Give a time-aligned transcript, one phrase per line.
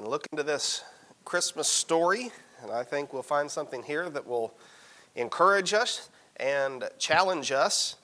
[0.00, 0.82] and look into this
[1.26, 2.30] Christmas story.
[2.62, 4.54] And I think we'll find something here that will
[5.14, 7.96] encourage us and challenge us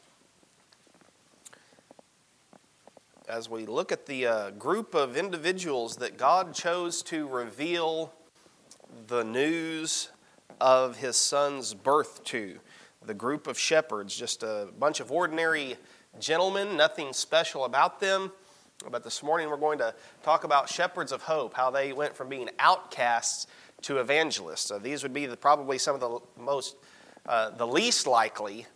[3.26, 8.12] as we look at the uh, group of individuals that God chose to reveal
[9.06, 10.10] the news
[10.60, 12.58] of his son's birth to.
[13.06, 15.76] The group of shepherds, just a bunch of ordinary
[16.20, 18.32] gentlemen, nothing special about them.
[18.90, 22.28] But this morning we're going to talk about shepherds of hope, how they went from
[22.28, 23.46] being outcasts
[23.82, 24.62] to evangelists.
[24.62, 26.76] So these would be the, probably some of the most,
[27.26, 28.66] uh, the least likely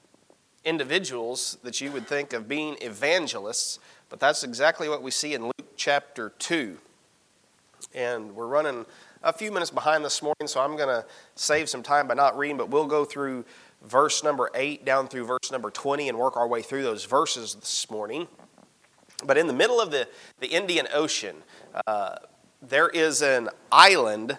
[0.64, 5.44] individuals that you would think of being evangelists, but that's exactly what we see in
[5.44, 6.76] Luke chapter 2.
[7.94, 8.86] And we're running
[9.22, 12.36] a few minutes behind this morning, so I'm going to save some time by not
[12.36, 13.44] reading, but we'll go through
[13.82, 17.54] verse number 8 down through verse number 20 and work our way through those verses
[17.54, 18.28] this morning.
[19.24, 20.08] But in the middle of the,
[20.40, 21.36] the Indian Ocean,
[21.86, 22.16] uh,
[22.62, 24.38] there is an island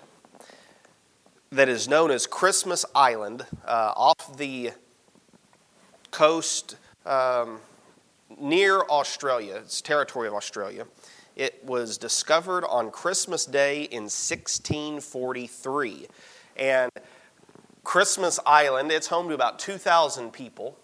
[1.51, 4.71] that is known as Christmas Island uh, off the
[6.11, 7.59] coast um,
[8.39, 9.55] near Australia.
[9.55, 10.85] It's territory of Australia.
[11.35, 16.07] It was discovered on Christmas Day in 1643.
[16.57, 16.91] And
[17.83, 20.77] Christmas Island, it's home to about 2,000 people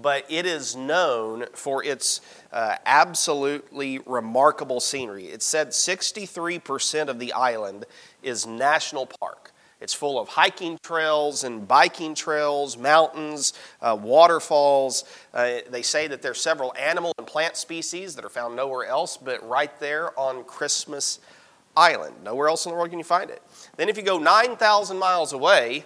[0.00, 2.20] but it is known for its
[2.52, 5.26] uh, absolutely remarkable scenery.
[5.26, 7.84] It said 63% of the island
[8.22, 9.52] is national park.
[9.80, 15.04] It's full of hiking trails and biking trails, mountains, uh, waterfalls.
[15.32, 19.16] Uh, they say that there's several animal and plant species that are found nowhere else
[19.16, 21.18] but right there on Christmas
[21.76, 22.14] Island.
[22.24, 23.42] Nowhere else in the world can you find it.
[23.76, 25.84] Then, if you go 9,000 miles away,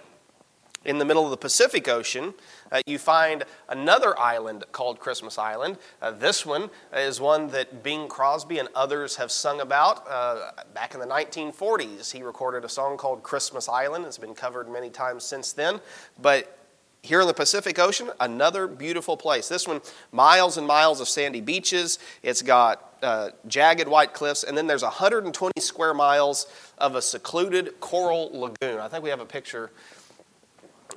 [0.85, 2.33] in the middle of the Pacific Ocean,
[2.71, 5.77] uh, you find another island called Christmas Island.
[6.01, 10.05] Uh, this one is one that Bing Crosby and others have sung about.
[10.07, 14.05] Uh, back in the 1940s, he recorded a song called Christmas Island.
[14.05, 15.79] It's been covered many times since then.
[16.21, 16.55] But
[17.01, 19.47] here in the Pacific Ocean, another beautiful place.
[19.47, 21.97] This one, miles and miles of sandy beaches.
[22.23, 27.79] It's got uh, jagged white cliffs, and then there's 120 square miles of a secluded
[27.79, 28.79] coral lagoon.
[28.79, 29.71] I think we have a picture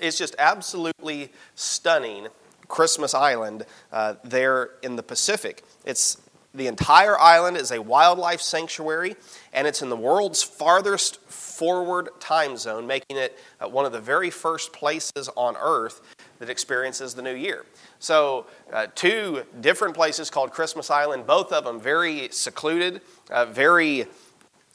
[0.01, 2.29] it's just absolutely stunning
[2.69, 5.63] Christmas Island uh, there in the Pacific.
[5.85, 6.17] It's
[6.55, 9.17] the entire island is a wildlife sanctuary,
[9.53, 14.01] and it's in the world's farthest forward time zone, making it uh, one of the
[14.01, 16.01] very first places on Earth
[16.39, 17.65] that experiences the new year.
[18.01, 24.07] So, uh, two different places called Christmas Island, both of them very secluded, uh, very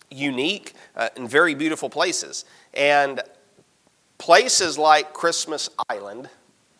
[0.09, 2.45] unique, uh, and very beautiful places.
[2.73, 3.21] And
[4.17, 6.29] Places like Christmas Island,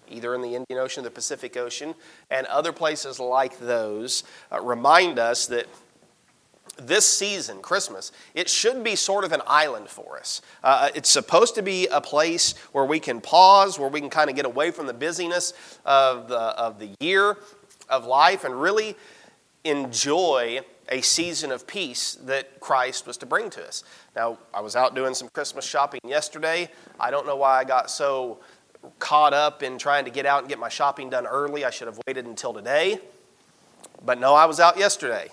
[0.10, 1.94] either in the Indian Ocean or the Pacific Ocean,
[2.30, 5.68] and other places like those, uh, remind us that
[6.80, 10.42] this season, Christmas, it should be sort of an island for us.
[10.64, 14.30] Uh, it's supposed to be a place where we can pause, where we can kind
[14.30, 15.54] of get away from the busyness
[15.86, 17.38] of the, of the year
[17.90, 18.96] of life and really
[19.68, 23.84] enjoy a season of peace that Christ was to bring to us.
[24.16, 26.70] Now, I was out doing some Christmas shopping yesterday.
[27.00, 28.40] I don't know why I got so
[29.00, 31.66] caught up in trying to get out and get my shopping done early.
[31.66, 33.00] I should have waited until today.
[34.06, 35.30] But no, I was out yesterday.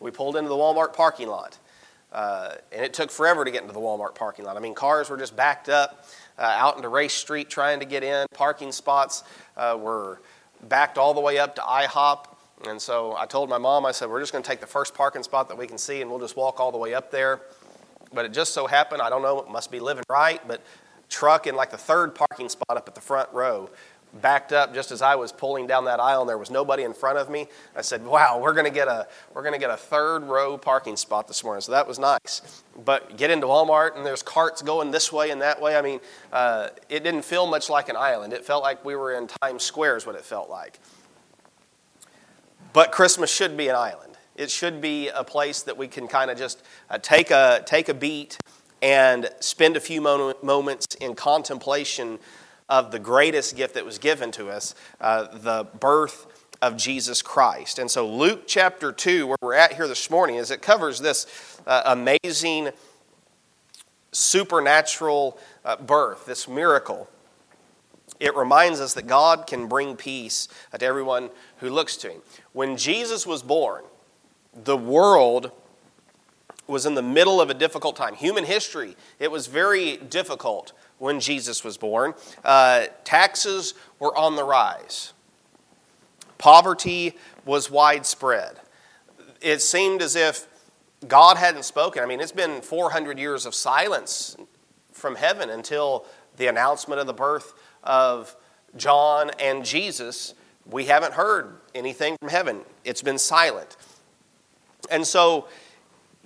[0.00, 1.58] We pulled into the Walmart parking lot.
[2.12, 4.56] Uh, and it took forever to get into the Walmart parking lot.
[4.56, 6.06] I mean, cars were just backed up
[6.38, 8.26] uh, out into Race Street trying to get in.
[8.32, 9.24] Parking spots
[9.56, 10.20] uh, were
[10.68, 12.26] backed all the way up to IHOP.
[12.66, 14.94] And so I told my mom, I said, we're just going to take the first
[14.94, 17.40] parking spot that we can see and we'll just walk all the way up there.
[18.12, 20.62] But it just so happened, I don't know, it must be living right, but
[21.08, 23.70] truck in like the third parking spot up at the front row
[24.22, 26.94] backed up just as I was pulling down that aisle and there was nobody in
[26.94, 27.46] front of me.
[27.76, 30.56] I said, "Wow, we're going to get a we're going to get a third row
[30.56, 32.62] parking spot this morning." So that was nice.
[32.84, 35.76] But get into Walmart and there's carts going this way and that way.
[35.76, 36.00] I mean,
[36.32, 38.32] uh, it didn't feel much like an island.
[38.32, 40.80] It felt like we were in Times Square is what it felt like.
[42.78, 44.16] But Christmas should be an island.
[44.36, 47.88] It should be a place that we can kind of just uh, take, a, take
[47.88, 48.38] a beat
[48.80, 52.20] and spend a few moments in contemplation
[52.68, 56.28] of the greatest gift that was given to us uh, the birth
[56.62, 57.80] of Jesus Christ.
[57.80, 61.26] And so, Luke chapter 2, where we're at here this morning, is it covers this
[61.66, 62.68] uh, amazing
[64.12, 67.08] supernatural uh, birth, this miracle
[68.20, 72.22] it reminds us that God can bring peace to everyone who looks to Him.
[72.52, 73.84] When Jesus was born,
[74.54, 75.52] the world
[76.66, 78.14] was in the middle of a difficult time.
[78.14, 82.14] Human history, it was very difficult when Jesus was born.
[82.44, 85.12] Uh, taxes were on the rise,
[86.36, 88.56] poverty was widespread.
[89.40, 90.46] It seemed as if
[91.06, 92.02] God hadn't spoken.
[92.02, 94.36] I mean, it's been 400 years of silence
[94.92, 96.04] from heaven until
[96.36, 98.34] the announcement of the birth of
[98.76, 100.34] John and Jesus.
[100.70, 103.76] We haven't heard anything from heaven, it's been silent.
[104.90, 105.48] And so,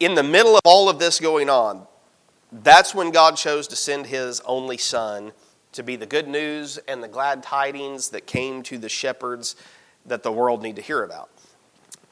[0.01, 1.87] in the middle of all of this going on,
[2.51, 5.33] that's when God chose to send his only son
[5.73, 9.57] to be the good news and the glad tidings that came to the shepherds
[10.05, 11.31] that the world need to hear about.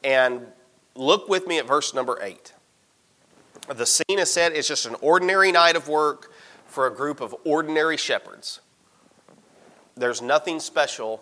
[0.03, 0.47] And
[0.95, 2.53] look with me at verse number 8.
[3.75, 6.31] The scene is set, it's just an ordinary night of work
[6.65, 8.61] for a group of ordinary shepherds.
[9.95, 11.21] There's nothing special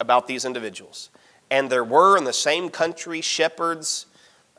[0.00, 1.10] about these individuals.
[1.50, 4.06] And there were in the same country shepherds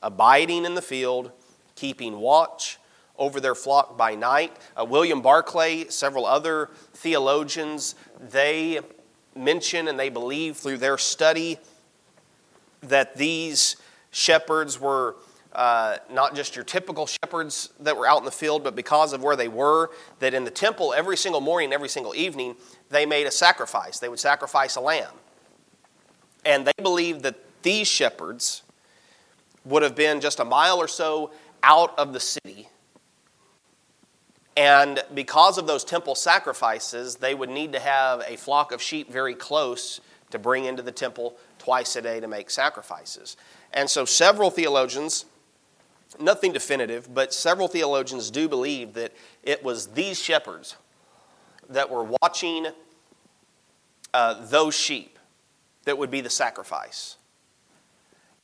[0.02, 1.32] abiding in the field,
[1.76, 2.78] keeping watch
[3.18, 4.56] over their flock by night.
[4.80, 8.80] Uh, William Barclay, several other theologians, they
[9.36, 11.58] mention and they believe through their study
[12.82, 13.76] that these
[14.12, 15.16] shepherds were
[15.54, 19.24] uh, not just your typical shepherds that were out in the field, but because of
[19.24, 19.90] where they were,
[20.20, 22.56] that in the temple every single morning, every single evening,
[22.90, 23.98] they made a sacrifice.
[24.00, 25.12] They would sacrifice a lamb.
[26.46, 28.64] And they believed that these shepherds
[29.66, 31.32] would have been just a mile or so
[31.64, 32.70] out of the city.
[34.56, 39.12] And because of those temple sacrifices, they would need to have a flock of sheep
[39.12, 40.02] very close
[40.32, 43.38] to bring into the temple twice a day to make sacrifices.
[43.74, 45.26] And so, several theologians,
[46.20, 49.14] nothing definitive, but several theologians do believe that
[49.44, 50.76] it was these shepherds
[51.70, 52.68] that were watching
[54.14, 55.17] uh, those sheep
[55.88, 57.16] that would be the sacrifice.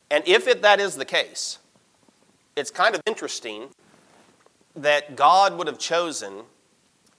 [0.10, 1.60] And if it, that is the case,
[2.56, 3.70] it's kind of interesting
[4.76, 6.44] that God would have chosen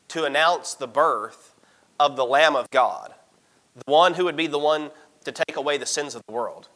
[0.08, 1.54] to announce the birth
[2.00, 3.12] of the Lamb of God,
[3.74, 4.90] the one who would be the one
[5.24, 6.68] to take away the sins of the world.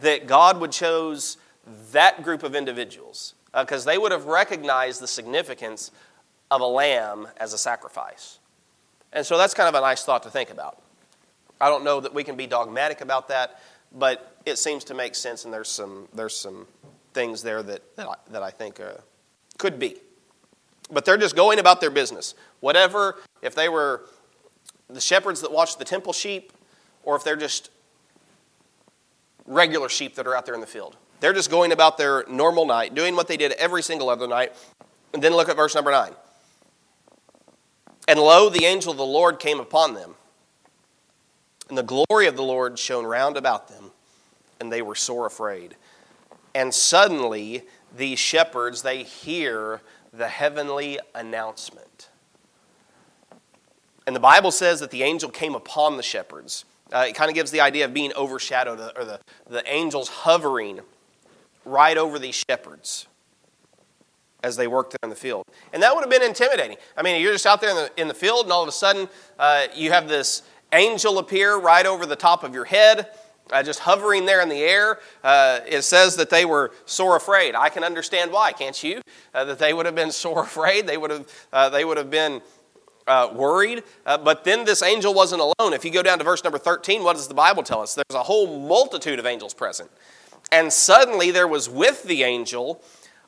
[0.00, 1.38] That God would chose
[1.90, 5.90] that group of individuals because uh, they would have recognized the significance
[6.52, 8.38] of a lamb as a sacrifice.
[9.12, 10.82] And so that's kind of a nice thought to think about.
[11.60, 13.60] I don't know that we can be dogmatic about that,
[13.92, 16.66] but it seems to make sense, and there's some, there's some
[17.14, 18.92] things there that, that, I, that I think uh,
[19.58, 19.96] could be.
[20.90, 22.34] But they're just going about their business.
[22.60, 24.06] Whatever, if they were
[24.88, 26.52] the shepherds that watch the temple sheep,
[27.02, 27.70] or if they're just
[29.46, 30.96] regular sheep that are out there in the field.
[31.20, 34.52] They're just going about their normal night, doing what they did every single other night.
[35.14, 36.12] And then look at verse number 9.
[38.08, 40.14] And lo, the angel of the Lord came upon them,
[41.68, 43.90] and the glory of the Lord shone round about them,
[44.60, 45.76] and they were sore afraid.
[46.54, 47.64] And suddenly,
[47.96, 49.80] these shepherds, they hear
[50.12, 52.08] the heavenly announcement.
[54.06, 56.64] And the Bible says that the angel came upon the shepherds.
[56.92, 60.80] Uh, it kind of gives the idea of being overshadowed, or the, the angels hovering
[61.64, 63.08] right over these shepherds
[64.44, 65.44] as they worked in the field.
[65.72, 66.76] And that would have been intimidating.
[66.96, 68.72] I mean, you're just out there in the, in the field, and all of a
[68.72, 69.08] sudden,
[69.38, 70.42] uh, you have this
[70.76, 73.08] angel appear right over the top of your head.
[73.52, 74.98] Uh, just hovering there in the air.
[75.22, 77.54] Uh, it says that they were sore afraid.
[77.54, 79.00] I can understand why, can't you?
[79.32, 80.86] Uh, that they would have been sore afraid.
[80.86, 82.42] They would have, uh, they would have been
[83.06, 83.84] uh, worried.
[84.04, 85.72] Uh, but then this angel wasn't alone.
[85.72, 87.94] If you go down to verse number 13, what does the Bible tell us?
[87.94, 89.90] There's a whole multitude of angels present.
[90.50, 92.82] And suddenly there was with the angel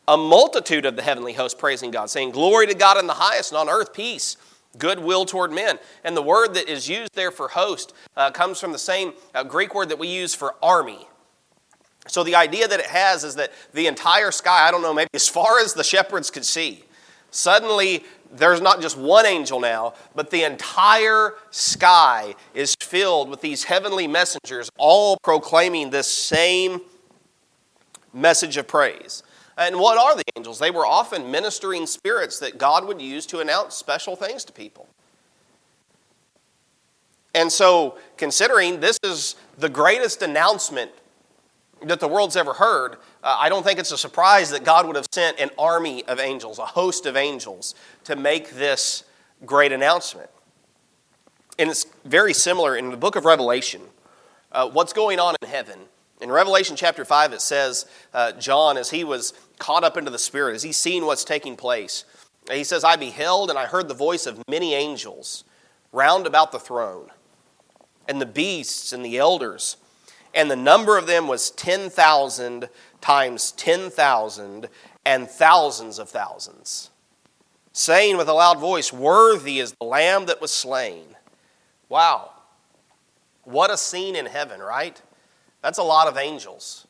[0.08, 3.52] a multitude of the heavenly host praising God, saying, Glory to God in the highest,
[3.52, 4.38] and on earth peace,
[4.78, 5.78] goodwill toward men.
[6.04, 9.44] And the word that is used there for host uh, comes from the same uh,
[9.44, 11.08] Greek word that we use for army.
[12.06, 15.10] So the idea that it has is that the entire sky, I don't know, maybe
[15.12, 16.84] as far as the shepherds could see,
[17.30, 23.64] suddenly there's not just one angel now, but the entire sky is filled with these
[23.64, 26.80] heavenly messengers, all proclaiming this same
[28.12, 29.22] message of praise.
[29.58, 30.60] And what are the angels?
[30.60, 34.86] They were often ministering spirits that God would use to announce special things to people.
[37.34, 40.92] And so, considering this is the greatest announcement
[41.82, 44.96] that the world's ever heard, uh, I don't think it's a surprise that God would
[44.96, 47.74] have sent an army of angels, a host of angels,
[48.04, 49.04] to make this
[49.44, 50.30] great announcement.
[51.58, 53.82] And it's very similar in the book of Revelation.
[54.52, 55.80] Uh, what's going on in heaven
[56.20, 60.18] in Revelation chapter 5, it says, uh, John, as he was caught up into the
[60.18, 62.04] Spirit, as he's seen what's taking place,
[62.50, 65.44] he says, I beheld and I heard the voice of many angels
[65.92, 67.10] round about the throne,
[68.08, 69.76] and the beasts and the elders,
[70.34, 72.68] and the number of them was 10,000
[73.00, 74.68] times 10,000
[75.06, 76.90] and thousands of thousands,
[77.72, 81.16] saying with a loud voice, Worthy is the Lamb that was slain.
[81.88, 82.32] Wow.
[83.44, 85.00] What a scene in heaven, right?
[85.62, 86.86] That's a lot of angels.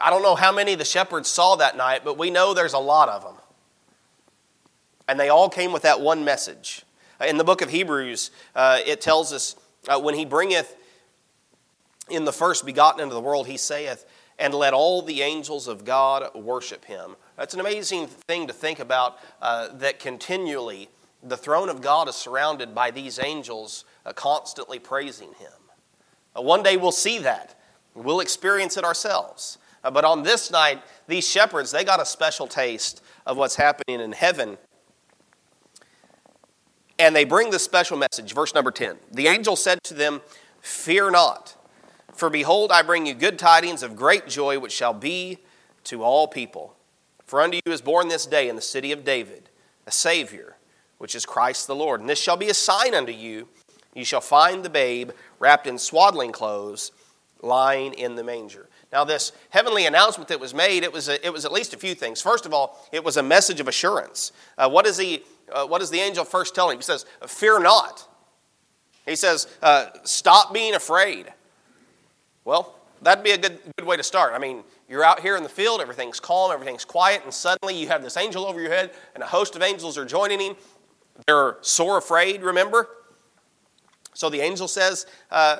[0.00, 2.78] I don't know how many the shepherds saw that night, but we know there's a
[2.78, 3.36] lot of them.
[5.08, 6.82] And they all came with that one message.
[7.26, 9.56] In the book of Hebrews, uh, it tells us
[9.88, 10.76] uh, when he bringeth
[12.10, 14.04] in the first begotten into the world, he saith,
[14.38, 17.16] and let all the angels of God worship him.
[17.36, 20.88] That's an amazing thing to think about uh, that continually
[21.22, 25.52] the throne of God is surrounded by these angels uh, constantly praising him.
[26.36, 27.54] Uh, one day we'll see that.
[27.94, 29.58] We'll experience it ourselves.
[29.82, 34.00] Uh, but on this night, these shepherds, they got a special taste of what's happening
[34.00, 34.58] in heaven.
[36.98, 38.96] And they bring this special message, verse number 10.
[39.12, 40.20] The angel said to them,
[40.60, 41.54] Fear not,
[42.12, 45.38] for behold, I bring you good tidings of great joy, which shall be
[45.84, 46.74] to all people.
[47.26, 49.50] For unto you is born this day in the city of David
[49.86, 50.56] a Savior,
[50.98, 52.00] which is Christ the Lord.
[52.00, 53.46] And this shall be a sign unto you
[53.96, 56.92] you shall find the babe wrapped in swaddling clothes,
[57.42, 58.68] lying in the manger.
[58.92, 61.76] Now, this heavenly announcement that was made, it was, a, it was at least a
[61.76, 62.22] few things.
[62.22, 64.32] First of all, it was a message of assurance.
[64.56, 66.78] Uh, what, is he, uh, what does the angel first tell him?
[66.78, 68.08] He says, Fear not.
[69.04, 71.26] He says, uh, Stop being afraid.
[72.44, 74.32] Well, that'd be a good, good way to start.
[74.34, 77.88] I mean, you're out here in the field, everything's calm, everything's quiet, and suddenly you
[77.88, 80.56] have this angel over your head, and a host of angels are joining him.
[81.26, 82.88] They're sore afraid, remember?
[84.16, 85.58] So the angel says, uh,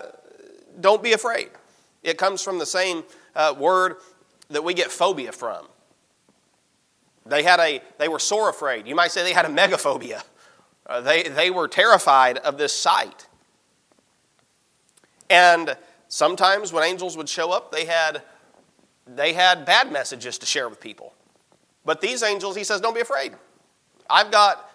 [0.80, 1.50] Don't be afraid.
[2.02, 3.96] It comes from the same uh, word
[4.48, 5.66] that we get phobia from.
[7.26, 8.86] They, had a, they were sore afraid.
[8.86, 10.22] You might say they had a megaphobia.
[10.86, 13.26] Uh, they, they were terrified of this sight.
[15.28, 15.76] And
[16.08, 18.22] sometimes when angels would show up, they had,
[19.06, 21.12] they had bad messages to share with people.
[21.84, 23.34] But these angels, he says, don't be afraid.
[24.08, 24.70] I've got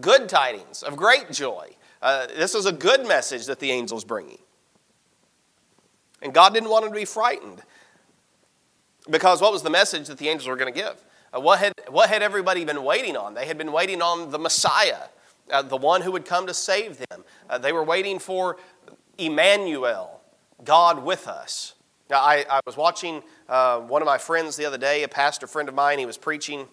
[0.00, 1.70] good tidings of great joy.
[2.02, 4.38] Uh, this is a good message that the angel's bringing.
[6.22, 7.62] And God didn't want them to be frightened.
[9.08, 11.04] Because what was the message that the angels were going to give?
[11.34, 13.34] Uh, what, had, what had everybody been waiting on?
[13.34, 15.08] They had been waiting on the Messiah,
[15.50, 17.24] uh, the one who would come to save them.
[17.50, 18.56] Uh, they were waiting for
[19.18, 20.20] Emmanuel,
[20.64, 21.74] God with us.
[22.08, 25.46] Now, I, I was watching uh, one of my friends the other day, a pastor
[25.46, 26.66] friend of mine, he was preaching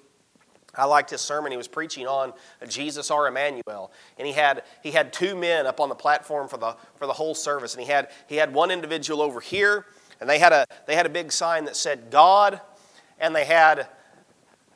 [0.75, 1.51] I liked his sermon.
[1.51, 2.33] He was preaching on
[2.67, 3.91] Jesus our Emmanuel.
[4.17, 7.13] And he had, he had two men up on the platform for the, for the
[7.13, 7.73] whole service.
[7.73, 9.85] And he had, he had one individual over here,
[10.19, 12.61] and they had, a, they had a big sign that said God,
[13.19, 13.87] and they had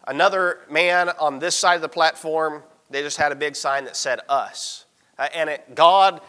[0.08, 2.64] another man on this side of the platform.
[2.90, 4.86] They just had a big sign that said us.
[5.18, 6.20] Uh, and it, God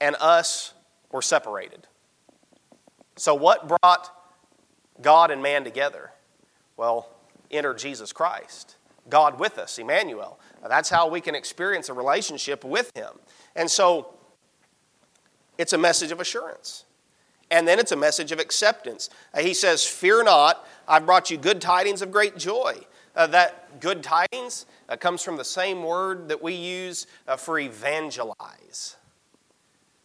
[0.00, 0.72] and us
[1.10, 1.86] were separated.
[3.16, 4.10] So, what brought
[5.02, 6.12] God and man together?
[6.76, 7.08] Well,
[7.50, 8.76] enter Jesus Christ.
[9.08, 10.38] God with us, Emmanuel.
[10.66, 13.12] That's how we can experience a relationship with Him.
[13.56, 14.14] And so
[15.58, 16.84] it's a message of assurance.
[17.50, 19.10] And then it's a message of acceptance.
[19.34, 22.76] Uh, he says, Fear not, I've brought you good tidings of great joy.
[23.16, 27.58] Uh, that good tidings uh, comes from the same word that we use uh, for
[27.58, 28.96] evangelize,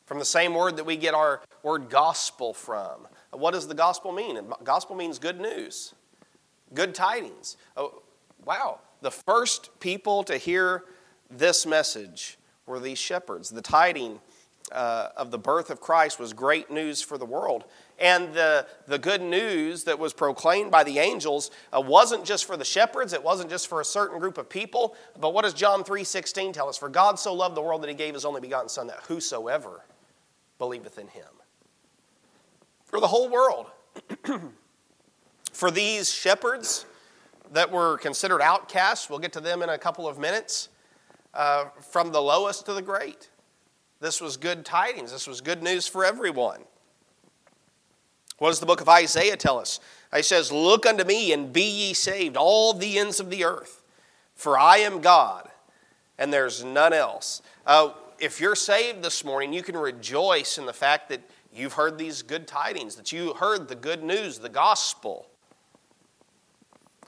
[0.06, 3.08] from the same word that we get our word gospel from.
[3.32, 4.40] Uh, what does the gospel mean?
[4.64, 5.94] Gospel means good news,
[6.74, 7.58] good tidings.
[8.46, 10.84] Wow, the first people to hear
[11.32, 12.38] this message
[12.68, 13.50] were these shepherds.
[13.50, 14.20] The tiding
[14.72, 17.66] uh, of the birth of Christ was great news for the world.
[17.98, 22.58] And the, the good news that was proclaimed by the angels uh, wasn't just for
[22.58, 24.96] the shepherds, it wasn't just for a certain group of people.
[25.20, 26.78] But what does John 3.16 tell us?
[26.78, 29.86] For God so loved the world that he gave his only begotten Son, that whosoever
[30.60, 31.25] believeth in him.
[32.84, 33.72] For the whole world.
[35.52, 36.86] for these shepherds,
[37.54, 40.70] that were considered outcasts, we'll get to them in a couple of minutes,
[41.34, 43.30] uh, from the lowest to the great.
[44.00, 45.12] This was good tidings.
[45.12, 46.62] This was good news for everyone.
[48.38, 49.80] What does the book of Isaiah tell us?
[50.14, 53.82] He says, Look unto me and be ye saved, all the ends of the earth,
[54.36, 55.50] for I am God,
[56.18, 57.42] and there's none else.
[57.66, 61.22] Uh, if you're saved this morning, you can rejoice in the fact that
[61.54, 65.28] you've heard these good tidings, that you heard the good news, the gospel.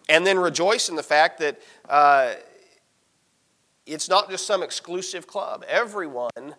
[0.09, 1.59] And then rejoice in the fact that
[1.89, 2.33] uh,
[3.85, 5.65] it's not just some exclusive club.
[5.67, 6.55] Everyone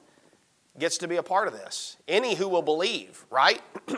[0.79, 1.97] gets to be a part of this.
[2.07, 3.63] Any who will believe, right?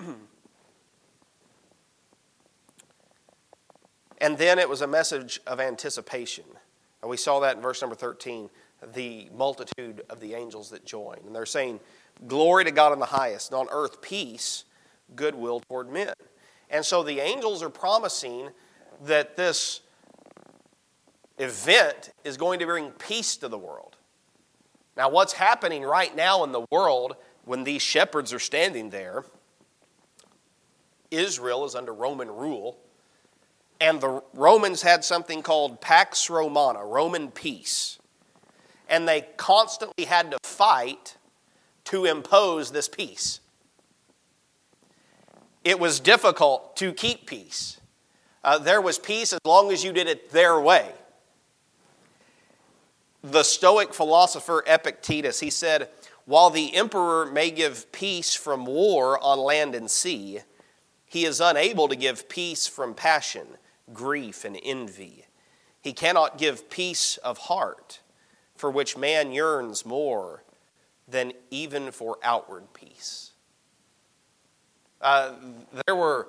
[4.19, 6.45] and then it was a message of anticipation.
[7.03, 8.51] And we saw that in verse number 13
[8.95, 11.19] the multitude of the angels that join.
[11.27, 11.81] And they're saying,
[12.27, 14.65] Glory to God in the highest, and on earth peace,
[15.17, 16.13] goodwill toward men.
[16.69, 18.51] And so the angels are promising
[19.05, 19.81] that this
[21.39, 23.97] event is going to bring peace to the world.
[24.97, 29.25] Now, what's happening right now in the world when these shepherds are standing there?
[31.11, 32.79] Israel is under Roman rule.
[33.81, 37.99] And the Romans had something called Pax Romana, Roman peace.
[38.89, 41.17] And they constantly had to fight
[41.85, 43.41] to impose this peace.
[45.65, 47.80] It was difficult to keep peace.
[48.43, 50.91] Uh, there was peace as long as you did it their way.
[53.23, 55.91] The Stoic philosopher Epictetus, he said,
[56.25, 60.41] While the emperor may give peace from war on land and sea,
[61.05, 63.47] he is unable to give peace from passion
[63.93, 65.27] grief, and envy.
[65.81, 68.01] He cannot give peace of heart,
[68.57, 70.45] for which man yearns more
[71.09, 73.33] than even for outward peace.
[75.01, 75.33] Uh,
[75.87, 76.29] there were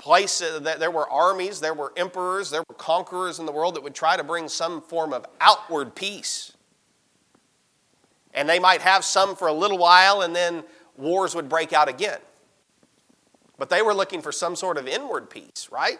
[0.00, 3.82] places, that there were armies, there were emperors, there were conquerors in the world that
[3.82, 6.52] would try to bring some form of outward peace.
[8.32, 10.64] And they might have some for a little while, and then
[10.96, 12.18] wars would break out again.
[13.58, 15.98] But they were looking for some sort of inward peace, right?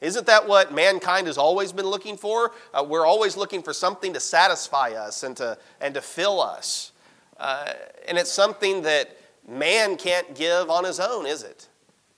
[0.00, 2.52] Isn't that what mankind has always been looking for?
[2.74, 6.92] Uh, we're always looking for something to satisfy us and to, and to fill us.
[7.38, 7.72] Uh,
[8.08, 9.16] and it's something that
[9.48, 11.68] man can't give on his own, is it?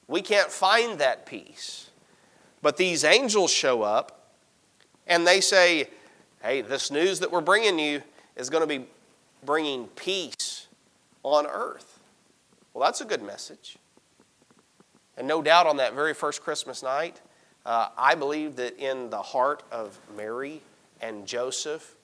[0.08, 1.90] We can't find that peace.
[2.62, 4.32] But these angels show up
[5.06, 5.88] and they say,
[6.42, 8.02] hey, this news that we're bringing you
[8.34, 8.86] is going to be
[9.44, 10.66] bringing peace
[11.22, 12.00] on earth.
[12.72, 13.76] Well, that's a good message.
[15.16, 17.20] And no doubt on that very first Christmas night,
[17.66, 20.62] uh, I believe that in the heart of Mary
[21.00, 21.96] and Joseph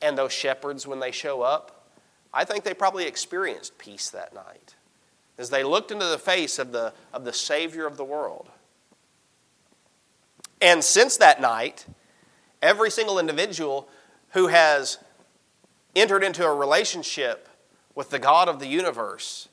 [0.00, 1.88] and those shepherds when they show up,
[2.32, 4.75] I think they probably experienced peace that night
[5.38, 8.48] as they looked into the face of the, of the Savior of the world.
[10.60, 11.86] And since that night,
[12.62, 13.88] every single individual
[14.30, 14.98] who has
[15.94, 17.48] entered into a relationship
[17.94, 19.48] with the God of the universe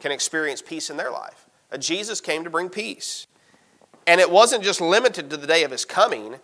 [0.00, 1.46] can experience peace in their life.
[1.72, 3.26] Uh, Jesus came to bring peace.
[4.06, 6.36] And it wasn't just limited to the day of his coming,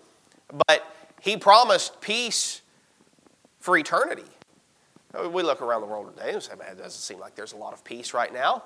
[0.67, 0.85] but
[1.21, 2.63] he promised peace
[3.61, 4.25] for eternity.
[5.13, 7.57] We look around the world today and say, man, it doesn't seem like there's a
[7.57, 8.63] lot of peace right now.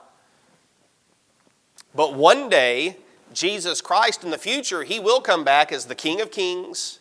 [1.94, 2.98] But one day,
[3.32, 7.00] Jesus Christ in the future, he will come back as the King of Kings,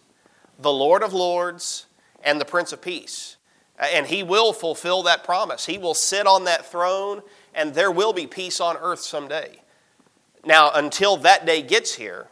[0.57, 1.85] the Lord of Lords,
[2.23, 3.37] and the Prince of Peace.
[3.77, 5.65] And he will fulfill that promise.
[5.65, 7.21] He will sit on that throne,
[7.53, 9.59] and there will be peace on earth someday.
[10.43, 12.29] Now, until that day gets here,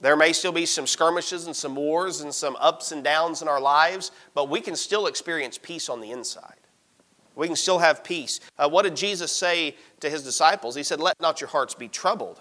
[0.00, 3.48] there may still be some skirmishes and some wars and some ups and downs in
[3.48, 6.54] our lives, but we can still experience peace on the inside.
[7.34, 8.40] We can still have peace.
[8.58, 10.74] Uh, what did Jesus say to his disciples?
[10.74, 12.40] He said, Let not your hearts be troubled.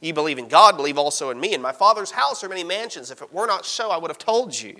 [0.00, 1.54] You believe in God, believe also in me.
[1.54, 3.10] In my Father's house are many mansions.
[3.10, 4.76] If it were not so, I would have told you.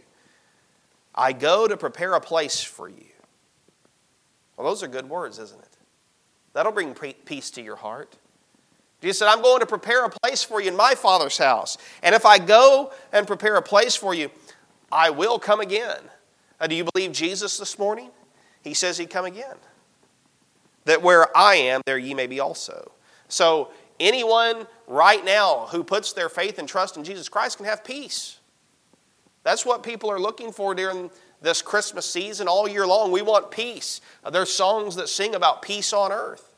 [1.15, 3.07] I go to prepare a place for you.
[4.57, 5.77] Well, those are good words, isn't it?
[6.53, 8.17] That'll bring peace to your heart.
[9.03, 11.77] Jesus said, I'm going to prepare a place for you in my Father's house.
[12.03, 14.31] And if I go and prepare a place for you,
[14.91, 15.99] I will come again.
[16.61, 18.11] Uh, do you believe Jesus this morning?
[18.63, 19.57] He says he'd come again.
[20.87, 22.93] That where I am, there ye may be also.
[23.29, 27.85] So, anyone right now who puts their faith and trust in Jesus Christ can have
[27.85, 28.39] peace.
[29.43, 31.11] That's what people are looking for during
[31.43, 33.13] this Christmas season all year long.
[33.13, 34.01] We want peace.
[34.25, 36.54] Uh, there's songs that sing about peace on earth.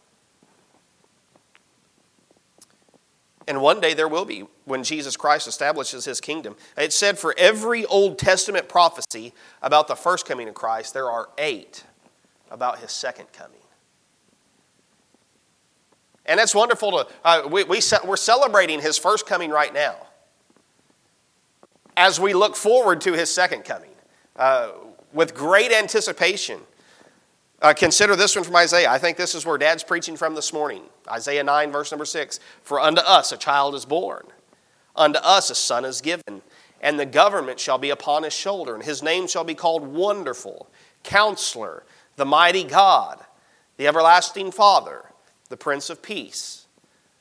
[3.49, 6.57] And one day there will be when Jesus Christ establishes his kingdom.
[6.77, 9.33] It said for every Old Testament prophecy
[9.63, 11.85] about the first coming of Christ, there are eight
[12.51, 13.59] about his second coming.
[16.27, 19.95] And it's wonderful to, uh, we, we, we're celebrating his first coming right now
[21.97, 23.91] as we look forward to his second coming
[24.35, 24.71] uh,
[25.13, 26.61] with great anticipation.
[27.63, 28.91] Uh, consider this one from Isaiah.
[28.91, 30.83] I think this is where Dad's preaching from this morning.
[31.11, 32.39] Isaiah 9, verse number 6.
[32.63, 34.27] For unto us a child is born,
[34.95, 36.43] unto us a son is given,
[36.83, 40.69] and the government shall be upon his shoulder, and his name shall be called Wonderful,
[41.03, 41.85] Counselor,
[42.17, 43.21] the Mighty God,
[43.79, 45.07] the Everlasting Father,
[45.49, 46.67] the Prince of Peace.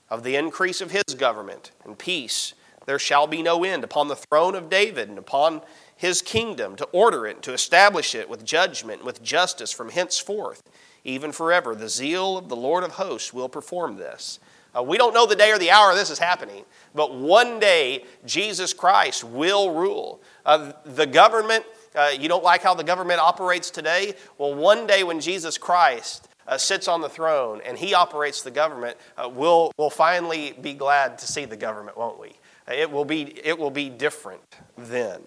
[0.09, 2.53] Of the increase of his government and peace
[2.85, 5.61] there shall be no end upon the throne of David and upon
[6.05, 10.61] his kingdom, to order it, to establish it with judgment, with justice from henceforth,
[11.03, 11.73] even forever.
[11.73, 14.39] The zeal of the Lord of hosts will perform this.
[14.77, 16.63] Uh, we don't know the day or the hour this is happening,
[16.93, 20.21] but one day Jesus Christ will rule.
[20.45, 21.65] Uh, the government,
[21.95, 24.13] uh, you don't like how the government operates today?
[24.37, 28.51] Well, one day when Jesus Christ uh, sits on the throne and he operates the
[28.51, 32.33] government, uh, we'll, we'll finally be glad to see the government, won't we?
[32.67, 34.43] It will be, it will be different
[34.77, 35.21] then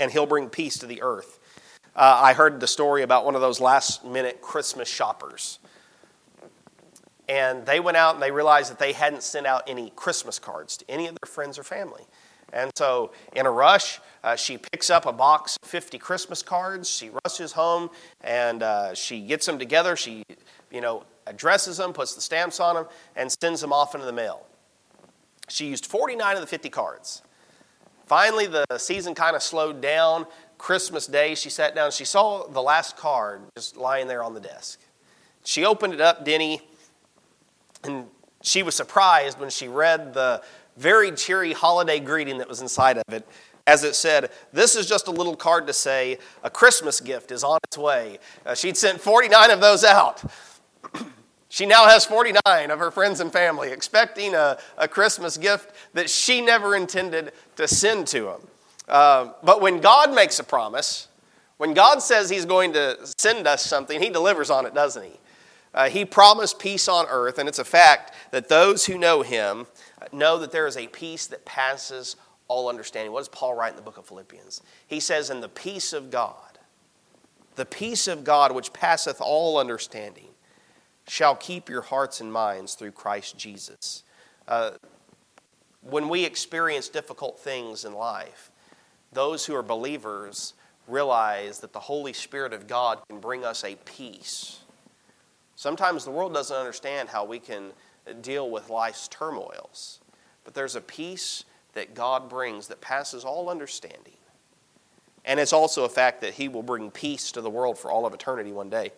[0.00, 1.38] and he'll bring peace to the earth.
[1.94, 5.58] Uh, I heard the story about one of those last minute Christmas shoppers.
[7.28, 10.76] and they went out and they realized that they hadn't sent out any Christmas cards
[10.78, 12.02] to any of their friends or family.
[12.52, 16.88] And so, in a rush, uh, she picks up a box of 50 Christmas cards.
[16.88, 17.90] She rushes home
[18.22, 19.94] and uh, she gets them together.
[19.94, 20.24] She,
[20.72, 24.12] you know, addresses them, puts the stamps on them, and sends them off into the
[24.12, 24.44] mail.
[25.48, 27.22] She used 49 of the 50 cards.
[28.10, 30.26] Finally, the season kind of slowed down.
[30.58, 31.92] Christmas Day, she sat down.
[31.92, 34.80] She saw the last card just lying there on the desk.
[35.44, 36.60] She opened it up, Denny,
[37.84, 38.08] and
[38.42, 40.42] she was surprised when she read the
[40.76, 43.24] very cheery holiday greeting that was inside of it.
[43.64, 47.44] As it said, this is just a little card to say a Christmas gift is
[47.44, 48.18] on its way.
[48.44, 50.24] Uh, she'd sent 49 of those out.
[51.50, 56.08] She now has 49 of her friends and family expecting a, a Christmas gift that
[56.08, 58.48] she never intended to send to them.
[58.88, 61.08] Uh, but when God makes a promise,
[61.56, 65.18] when God says He's going to send us something, He delivers on it, doesn't He?
[65.74, 69.66] Uh, he promised peace on earth, and it's a fact that those who know Him
[70.12, 72.14] know that there is a peace that passes
[72.46, 73.12] all understanding.
[73.12, 74.62] What does Paul write in the book of Philippians?
[74.86, 76.58] He says, In the peace of God,
[77.56, 80.29] the peace of God which passeth all understanding,
[81.10, 84.04] shall keep your hearts and minds through Christ Jesus.
[84.46, 84.70] Uh,
[85.80, 88.52] when we experience difficult things in life,
[89.12, 90.54] those who are believers
[90.86, 94.60] realize that the Holy Spirit of God can bring us a peace.
[95.56, 97.72] Sometimes the world doesn't understand how we can
[98.20, 99.98] deal with life's turmoils,
[100.44, 104.14] but there's a peace that God brings that passes all understanding.
[105.24, 108.06] And it's also a fact that He will bring peace to the world for all
[108.06, 108.92] of eternity one day.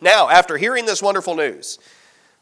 [0.00, 1.78] Now, after hearing this wonderful news,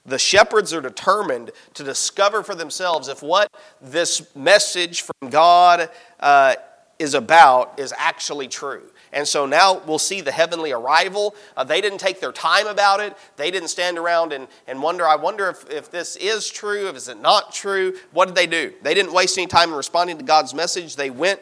[0.04, 5.90] the shepherds are determined to discover for themselves if what this message from God
[6.20, 6.54] uh,
[6.98, 8.82] is about is actually true.
[9.12, 11.34] And so now we'll see the heavenly arrival.
[11.56, 13.16] Uh, they didn't take their time about it.
[13.36, 16.96] They didn't stand around and, and wonder, I wonder if, if this is true, if
[16.96, 17.96] is it not true.
[18.12, 18.72] What did they do?
[18.82, 20.96] They didn't waste any time in responding to God's message.
[20.96, 21.40] They went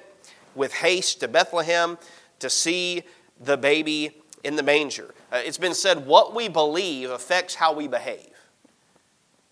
[0.55, 1.99] with haste to Bethlehem
[2.39, 3.03] to see
[3.41, 5.15] the baby in the manger.
[5.35, 8.31] Uh, it's been said, what we believe affects how we behave.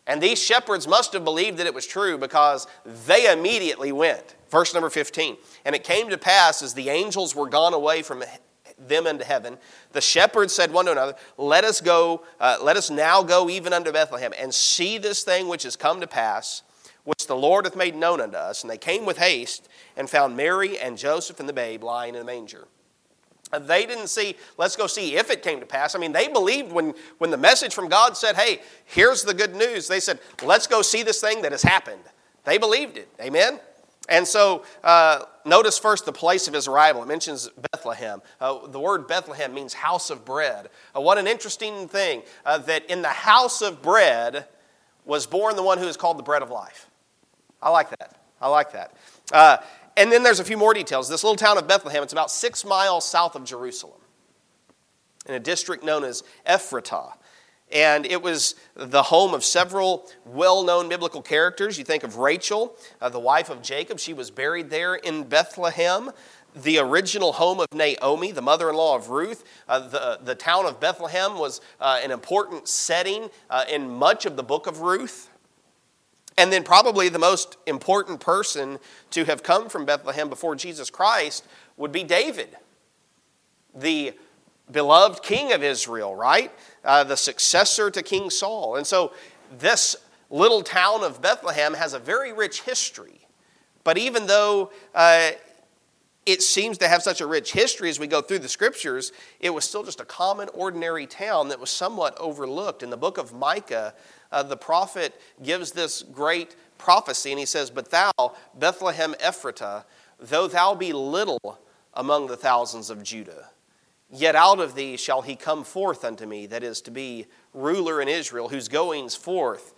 [0.07, 2.68] And these shepherds must have believed that it was true because
[3.07, 4.37] they immediately went.
[4.49, 5.37] Verse number 15.
[5.64, 8.23] And it came to pass as the angels were gone away from
[8.79, 9.59] them into heaven,
[9.92, 13.73] the shepherds said one to another, Let us go, uh, let us now go even
[13.73, 16.62] unto Bethlehem and see this thing which has come to pass,
[17.05, 18.62] which the Lord hath made known unto us.
[18.62, 22.21] And they came with haste and found Mary and Joseph and the babe lying in
[22.21, 22.66] the manger.
[23.61, 25.95] They didn't see, let's go see if it came to pass.
[25.95, 29.55] I mean, they believed when, when the message from God said, hey, here's the good
[29.55, 29.88] news.
[29.88, 32.03] They said, let's go see this thing that has happened.
[32.45, 33.09] They believed it.
[33.21, 33.61] Amen?
[34.09, 37.03] And so, uh, notice first the place of his arrival.
[37.03, 38.23] It mentions Bethlehem.
[38.41, 40.71] Uh, the word Bethlehem means house of bread.
[40.97, 44.47] Uh, what an interesting thing uh, that in the house of bread
[45.05, 46.88] was born the one who is called the bread of life.
[47.61, 48.17] I like that.
[48.41, 48.97] I like that.
[49.96, 51.09] And then there's a few more details.
[51.09, 54.00] This little town of Bethlehem, it's about six miles south of Jerusalem
[55.26, 57.12] in a district known as Ephratah.
[57.70, 61.78] And it was the home of several well known biblical characters.
[61.78, 63.98] You think of Rachel, uh, the wife of Jacob.
[63.98, 66.11] She was buried there in Bethlehem.
[66.55, 69.42] The original home of Naomi, the mother in law of Ruth.
[69.66, 74.37] Uh, the, the town of Bethlehem was uh, an important setting uh, in much of
[74.37, 75.31] the book of Ruth.
[76.38, 78.79] And then, probably the most important person
[79.11, 81.45] to have come from Bethlehem before Jesus Christ
[81.77, 82.57] would be David,
[83.75, 84.14] the
[84.71, 86.51] beloved king of Israel, right?
[86.85, 88.77] Uh, the successor to King Saul.
[88.77, 89.12] And so,
[89.59, 89.97] this
[90.31, 93.27] little town of Bethlehem has a very rich history.
[93.85, 95.33] But even though uh,
[96.25, 99.51] it seems to have such a rich history as we go through the scriptures, it
[99.51, 102.83] was still just a common, ordinary town that was somewhat overlooked.
[102.83, 103.92] In the book of Micah,
[104.33, 109.85] uh, the prophet gives this great prophecy, and he says, But thou, Bethlehem Ephratah,
[110.18, 111.61] though thou be little
[111.95, 113.51] among the thousands of Judah,
[114.11, 118.01] yet out of thee shall he come forth unto me, that is to be ruler
[118.01, 119.75] in Israel, whose goings forth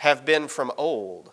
[0.00, 1.32] have been from old,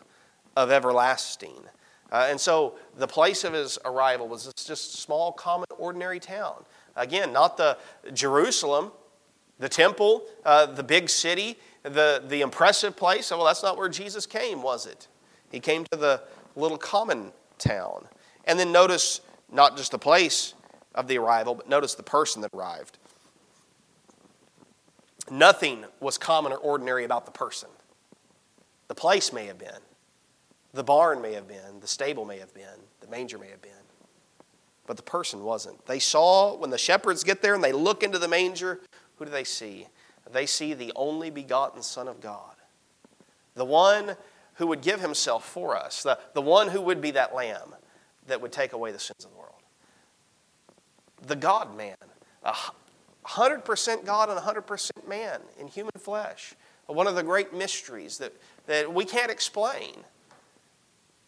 [0.55, 1.63] of everlasting.
[2.11, 6.63] Uh, and so the place of his arrival was this just small, common, ordinary town.
[6.95, 7.77] Again, not the
[8.13, 8.91] Jerusalem,
[9.57, 13.31] the temple, uh, the big city the, the impressive place.
[13.31, 15.07] Well, that's not where Jesus came, was it?
[15.51, 16.21] He came to the
[16.55, 18.07] little common town.
[18.45, 20.53] And then notice not just the place
[20.95, 22.97] of the arrival, but notice the person that arrived.
[25.29, 27.69] Nothing was common or ordinary about the person.
[28.87, 29.79] The place may have been,
[30.73, 32.65] the barn may have been, the stable may have been,
[32.99, 33.71] the manger may have been,
[34.85, 35.85] but the person wasn't.
[35.85, 38.81] They saw when the shepherds get there and they look into the manger,
[39.15, 39.87] who do they see?
[40.31, 42.55] They see the only begotten Son of God,
[43.55, 44.15] the one
[44.55, 47.75] who would give himself for us, the, the one who would be that lamb
[48.27, 49.53] that would take away the sins of the world.
[51.25, 51.95] The God man,
[53.25, 56.53] 100% God and 100% man in human flesh.
[56.87, 58.33] One of the great mysteries that,
[58.67, 59.95] that we can't explain.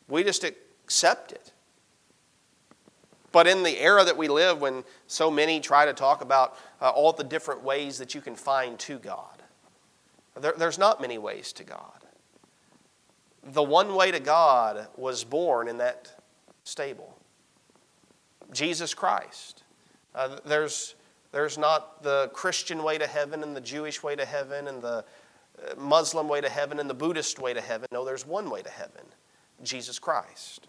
[0.08, 1.54] We just accept it.
[3.36, 6.92] But in the era that we live, when so many try to talk about uh,
[6.92, 9.44] all the different ways that you can find to God,
[10.40, 12.06] there, there's not many ways to God.
[13.44, 16.18] The one way to God was born in that
[16.64, 17.18] stable
[18.54, 19.64] Jesus Christ.
[20.16, 20.96] Uh, there's
[21.34, 25.04] there's not the Christian way to heaven and the Jewish way to heaven and the
[25.60, 27.90] uh, Muslim way to heaven and the Buddhist way to heaven.
[27.92, 29.04] No, there's one way to heaven
[29.62, 30.68] Jesus Christ.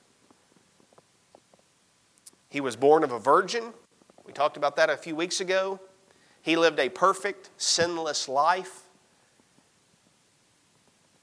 [2.56, 3.74] He was born of a virgin.
[4.24, 5.78] We talked about that a few weeks ago.
[6.40, 8.84] He lived a perfect, sinless life.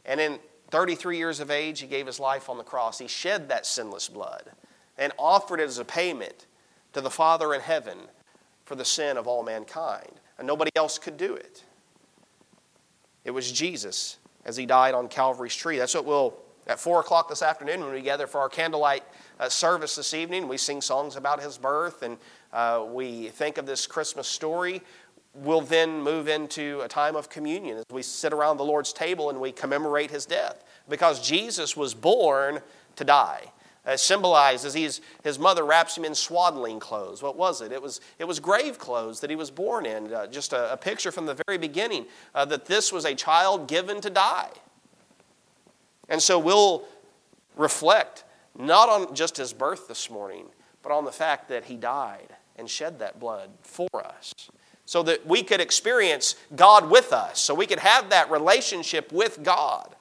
[0.06, 0.38] And in
[0.70, 3.00] 33 years of age, he gave his life on the cross.
[3.00, 4.52] He shed that sinless blood
[4.96, 6.46] and offered it as a payment
[6.94, 7.98] to the Father in heaven
[8.66, 10.20] for the sin of all mankind.
[10.38, 11.64] And nobody else could do it.
[13.26, 15.80] It was Jesus as he died on Calvary's tree.
[15.80, 19.04] That's what we'll, at 4 o'clock this afternoon, when we gather for our candlelight
[19.40, 22.18] uh, service this evening, we sing songs about his birth and
[22.52, 24.82] uh, we think of this Christmas story.
[25.34, 29.30] We'll then move into a time of communion as we sit around the Lord's table
[29.30, 32.60] and we commemorate his death because Jesus was born
[32.96, 33.52] to die
[33.86, 37.22] uh, symbolized as he's, his mother wraps him in swaddling clothes.
[37.22, 37.72] What was it?
[37.72, 40.14] It was, it was grave clothes that he was born in.
[40.14, 43.68] Uh, just a, a, picture from the very beginning uh, that this was a child
[43.68, 44.50] given to die.
[46.10, 46.84] And so we'll
[47.56, 48.24] reflect
[48.58, 50.46] not on just his birth this morning,
[50.82, 54.34] but on the fact that he died and shed that blood for us
[54.86, 59.42] so that we could experience God with us, so we could have that relationship with
[59.44, 59.96] God.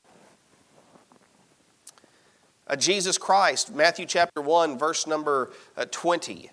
[2.67, 6.51] Uh, Jesus Christ, Matthew chapter 1, verse number uh, 20,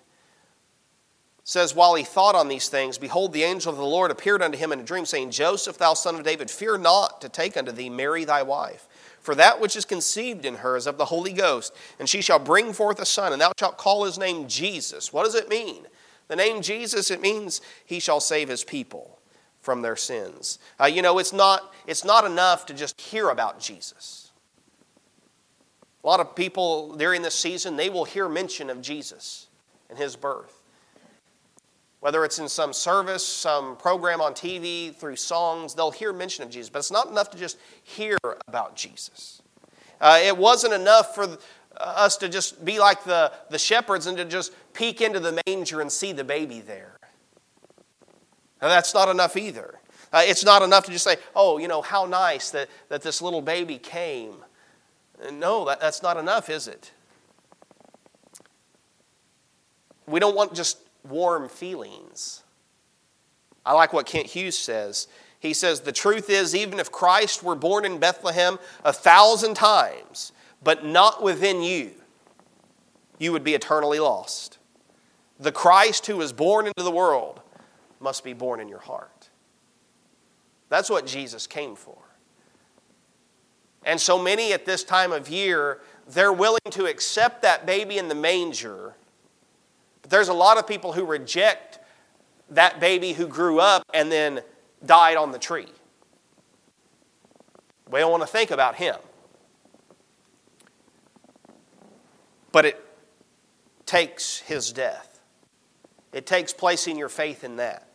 [1.44, 4.58] says, While he thought on these things, behold, the angel of the Lord appeared unto
[4.58, 7.72] him in a dream, saying, Joseph, thou son of David, fear not to take unto
[7.72, 8.86] thee Mary thy wife.
[9.20, 12.38] For that which is conceived in her is of the Holy Ghost, and she shall
[12.38, 15.12] bring forth a son, and thou shalt call his name Jesus.
[15.12, 15.86] What does it mean?
[16.28, 19.18] The name Jesus, it means he shall save his people
[19.60, 20.58] from their sins.
[20.80, 24.30] Uh, you know, it's not, it's not enough to just hear about Jesus.
[26.02, 29.48] A lot of people during this season, they will hear mention of Jesus
[29.90, 30.59] and his birth.
[32.00, 36.50] Whether it's in some service, some program on TV, through songs, they'll hear mention of
[36.50, 36.70] Jesus.
[36.70, 38.16] But it's not enough to just hear
[38.48, 39.42] about Jesus.
[40.00, 41.36] Uh, it wasn't enough for
[41.76, 45.82] us to just be like the, the shepherds and to just peek into the manger
[45.82, 46.98] and see the baby there.
[48.62, 49.78] Now, that's not enough either.
[50.12, 53.22] Uh, it's not enough to just say, oh, you know, how nice that, that this
[53.22, 54.36] little baby came.
[55.32, 56.92] No, that, that's not enough, is it?
[60.06, 62.42] We don't want just warm feelings.
[63.64, 65.08] I like what Kent Hughes says.
[65.38, 70.32] He says, The truth is, even if Christ were born in Bethlehem a thousand times,
[70.62, 71.92] but not within you,
[73.18, 74.58] you would be eternally lost.
[75.38, 77.40] The Christ who was born into the world
[78.00, 79.30] must be born in your heart.
[80.68, 81.96] That's what Jesus came for.
[83.84, 88.08] And so many at this time of year, they're willing to accept that baby in
[88.08, 88.94] the manger.
[90.10, 91.78] There's a lot of people who reject
[92.50, 94.40] that baby who grew up and then
[94.84, 95.68] died on the tree.
[97.88, 98.96] We don't want to think about him.
[102.50, 102.84] But it
[103.86, 105.20] takes his death,
[106.12, 107.86] it takes placing your faith in that.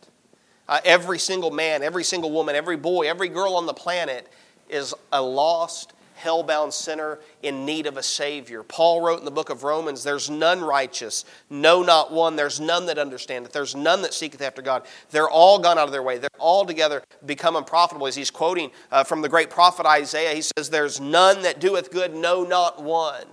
[0.68, 4.26] Uh, every single man, every single woman, every boy, every girl on the planet
[4.68, 8.62] is a lost, hell-bound sinner in need of a Savior.
[8.62, 12.36] Paul wrote in the book of Romans, There's none righteous, no, not one.
[12.36, 13.52] There's none that understandeth.
[13.52, 14.86] There's none that seeketh after God.
[15.10, 16.18] They're all gone out of their way.
[16.18, 18.06] They're all together become unprofitable.
[18.06, 21.92] As he's quoting uh, from the great prophet Isaiah, he says, There's none that doeth
[21.92, 23.26] good, no, not one.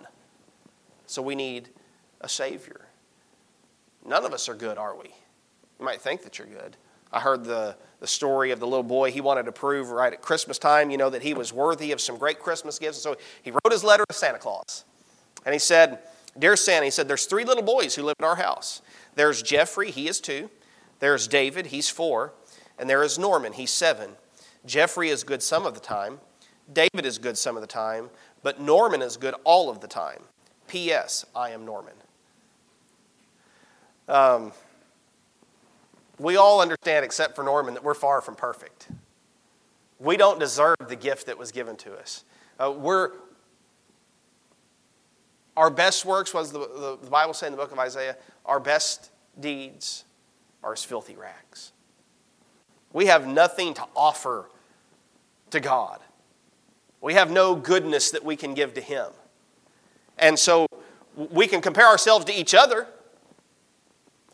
[1.08, 1.70] So we need
[2.22, 2.88] a Savior.
[4.06, 5.06] None of us are good, are we?
[5.80, 6.76] You might think that you're good.
[7.12, 9.14] I heard the, the story of the little boy.
[9.14, 12.02] He wanted to prove right at Christmas time, you know, that he was worthy of
[12.02, 13.02] some great Christmas gifts.
[13.02, 14.84] So he wrote his letter to Santa Claus.
[15.46, 16.00] And he said,
[16.38, 18.82] Dear Santa, he said, there's three little boys who live in our house.
[19.16, 20.50] There's Jeffrey, he is two.
[21.00, 22.34] There's David, he's four.
[22.78, 24.10] And there is Norman, he's seven.
[24.66, 26.20] Jeffrey is good some of the time.
[26.74, 28.10] David is good some of the time.
[28.42, 30.20] But Norman is good all of the time.
[30.68, 31.26] P.S.
[31.34, 31.94] I am Norman.
[34.10, 34.52] Um,
[36.20, 38.88] we all understand, except for Norman, that we're far from perfect.
[40.00, 42.24] We don't deserve the gift that was given to us.
[42.60, 43.12] Uh, we're,
[45.58, 49.12] our best works, was the, the, Bible say in the book of Isaiah, our best
[49.40, 50.06] deeds
[50.64, 51.72] are as filthy rags.
[52.92, 54.50] We have nothing to offer
[55.50, 56.00] to God.
[57.02, 59.08] We have no goodness that we can give to Him.
[60.18, 60.68] And so
[61.16, 62.88] we can compare ourselves to each other.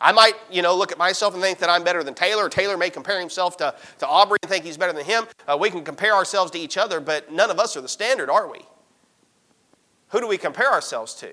[0.01, 2.47] I might, you know, look at myself and think that I'm better than Taylor.
[2.47, 5.25] Taylor may compare himself to, to Aubrey and think he's better than him.
[5.47, 8.29] Uh, we can compare ourselves to each other, but none of us are the standard,
[8.29, 8.59] are we?
[10.09, 11.31] Who do we compare ourselves to?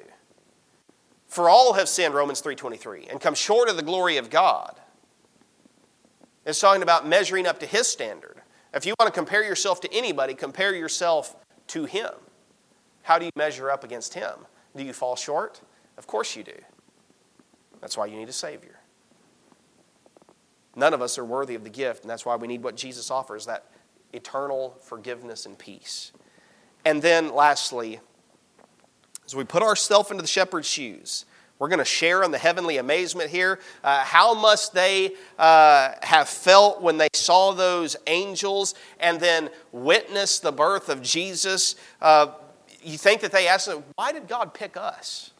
[1.29, 4.81] For all have sinned, Romans 3.23, and come short of the glory of God.
[6.44, 8.40] It's talking about measuring up to his standard.
[8.72, 11.37] If you want to compare yourself to anybody, compare yourself
[11.68, 12.11] to him.
[13.02, 14.46] How do you measure up against him?
[14.74, 15.61] Do you fall short?
[15.96, 16.52] Of course you do.
[17.87, 18.81] That's why you need a Savior.
[20.75, 23.12] None of us are worthy of the gift, and that's why we need what Jesus
[23.12, 23.66] offers that
[24.12, 26.11] eternal forgiveness and peace.
[26.85, 28.01] And then, lastly,
[29.25, 31.27] as we put ourselves into the shepherd's shoes,
[31.61, 33.61] we're going to share in the heavenly amazement here.
[33.85, 40.42] Uh, how must they uh, have felt when they saw those angels and then witnessed
[40.42, 41.77] the birth of Jesus?
[42.03, 42.33] Uh,
[42.83, 45.31] you think that they asked, why did God pick us?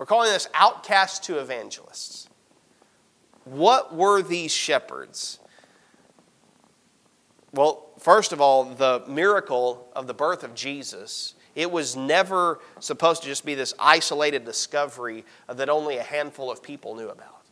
[0.00, 2.26] We're calling this outcasts to evangelists.
[3.44, 5.38] What were these shepherds?
[7.52, 13.20] Well, first of all, the miracle of the birth of Jesus, it was never supposed
[13.24, 17.44] to just be this isolated discovery that only a handful of people knew about.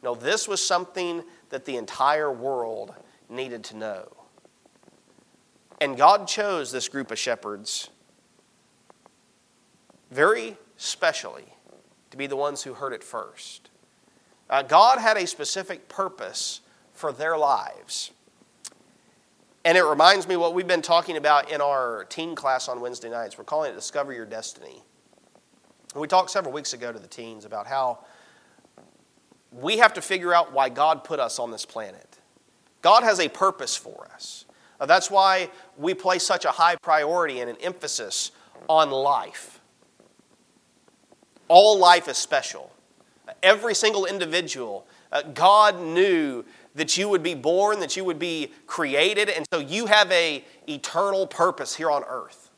[0.00, 2.94] No, this was something that the entire world
[3.28, 4.06] needed to know.
[5.80, 7.90] And God chose this group of shepherds
[10.12, 11.54] very specially
[12.10, 13.70] to be the ones who heard it first.
[14.50, 16.60] Uh, God had a specific purpose
[16.92, 18.10] for their lives.
[19.64, 23.10] And it reminds me what we've been talking about in our teen class on Wednesday
[23.10, 23.36] nights.
[23.36, 24.82] We're calling it Discover Your Destiny.
[25.92, 27.98] And we talked several weeks ago to the teens about how
[29.52, 32.18] we have to figure out why God put us on this planet.
[32.82, 34.44] God has a purpose for us.
[34.80, 38.30] Uh, that's why we place such a high priority and an emphasis
[38.68, 39.57] on life.
[41.48, 42.70] All life is special.
[43.42, 48.52] Every single individual, uh, God knew that you would be born, that you would be
[48.66, 52.50] created, and so you have a eternal purpose here on earth.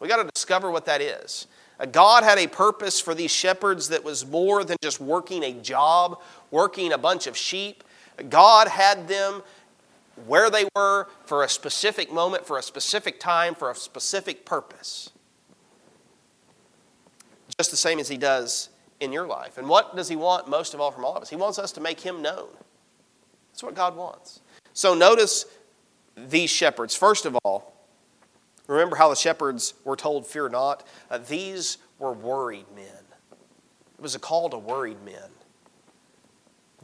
[0.00, 1.46] We got to discover what that is.
[1.78, 5.52] Uh, God had a purpose for these shepherds that was more than just working a
[5.52, 7.84] job, working a bunch of sheep.
[8.28, 9.42] God had them
[10.26, 15.10] where they were for a specific moment, for a specific time, for a specific purpose.
[17.62, 19.56] Just the same as He does in your life.
[19.56, 21.30] And what does He want most of all from all of us?
[21.30, 22.48] He wants us to make Him known.
[23.52, 24.40] That's what God wants.
[24.72, 25.44] So notice
[26.16, 26.96] these shepherds.
[26.96, 27.72] First of all,
[28.66, 30.84] remember how the shepherds were told, Fear not?
[31.08, 33.04] Uh, these were worried men.
[33.96, 35.30] It was a call to worried men.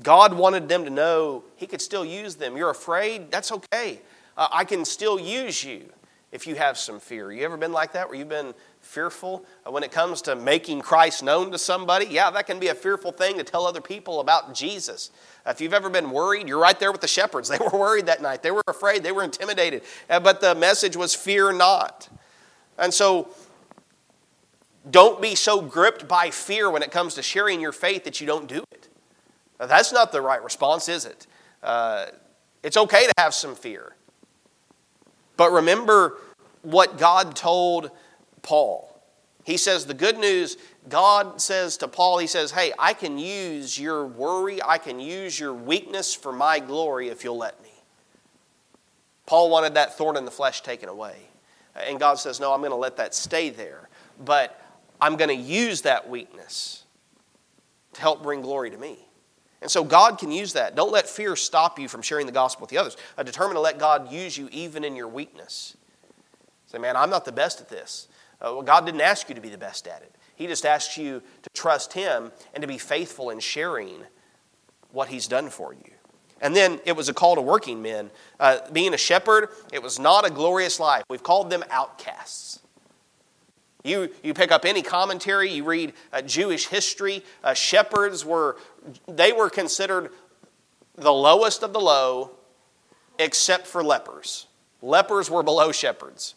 [0.01, 2.57] God wanted them to know He could still use them.
[2.57, 3.33] You're afraid?
[3.33, 3.99] That's okay.
[4.37, 5.93] Uh, I can still use you
[6.31, 7.33] if you have some fear.
[7.33, 8.55] You ever been like that where you've been
[8.89, 12.07] fearful uh, when it comes to making Christ known to somebody?
[12.07, 15.11] Yeah, that can be a fearful thing to tell other people about Jesus.
[15.47, 17.49] If you've ever been worried, you're right there with the shepherds.
[17.59, 19.83] They were worried that night, they were afraid, they were intimidated.
[20.09, 22.09] Uh, but the message was fear not.
[22.79, 23.29] And so,
[24.91, 28.27] don't be so gripped by fear when it comes to sharing your faith that you
[28.27, 28.89] don't do it.
[29.59, 31.27] That's not the right response, is it?
[31.63, 32.07] Uh,
[32.63, 33.95] it's okay to have some fear.
[35.37, 36.19] But remember
[36.63, 37.91] what God told
[38.43, 39.01] Paul.
[39.45, 40.57] He says, The good news,
[40.89, 45.39] God says to Paul, He says, Hey, I can use your worry, I can use
[45.39, 47.71] your weakness for my glory if you'll let me.
[49.27, 51.17] Paul wanted that thorn in the flesh taken away.
[51.75, 53.89] And God says, No, I'm going to let that stay there.
[54.25, 54.61] But
[55.01, 56.85] I'm going to use that weakness
[57.95, 58.99] to help bring glory to me.
[59.61, 60.77] And so God can use that.
[60.77, 62.97] Don't let fear stop you from sharing the gospel with the others.
[63.17, 65.77] I determine to let God use you even in your weakness.
[66.67, 68.09] Say, man, I'm not the best at this.
[68.41, 70.15] Uh, well, God didn't ask you to be the best at it.
[70.37, 74.05] He just asked you to trust Him and to be faithful in sharing
[74.93, 75.93] what He's done for you.
[76.41, 78.11] And then it was a call to working men.
[78.39, 81.03] Uh, being a shepherd, it was not a glorious life.
[81.09, 82.61] We've called them outcasts.
[83.85, 88.57] You, you pick up any commentary, you read uh, Jewish history, uh, shepherds were,
[89.07, 90.11] they were considered
[90.97, 92.33] the lowest of the low
[93.19, 94.47] except for lepers.
[94.83, 96.35] Lepers were below shepherds.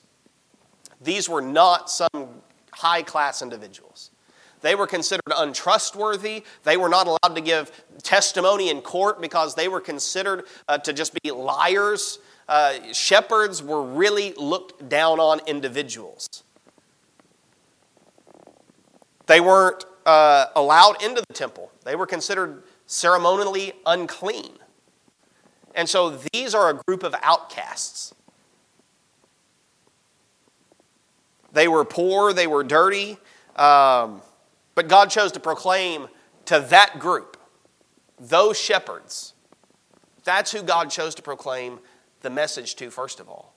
[1.04, 2.42] These were not some
[2.72, 4.12] high class individuals.
[4.62, 6.44] They were considered untrustworthy.
[6.64, 7.72] They were not allowed to give
[8.04, 12.20] testimony in court because they were considered uh, to just be liars.
[12.48, 16.28] uh, shepherds were really looked down on individuals.
[19.26, 24.54] They weren't uh, allowed into the temple, they were considered ceremonially unclean.
[25.74, 28.14] And so these are a group of outcasts.
[31.54, 33.18] They were poor, they were dirty,
[33.56, 34.22] um,
[34.76, 36.08] but God chose to proclaim
[36.46, 37.38] to that group,
[38.20, 39.34] those shepherds.
[40.24, 41.80] That's who God chose to proclaim
[42.22, 43.54] the message to, first of all.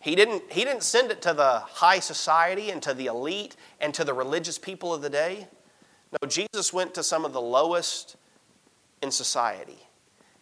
[0.00, 3.94] He didn't, he didn't send it to the high society and to the elite and
[3.94, 5.46] to the religious people of the day.
[6.10, 8.16] No, Jesus went to some of the lowest
[9.02, 9.78] in society